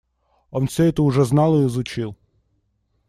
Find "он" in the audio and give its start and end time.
0.49-0.65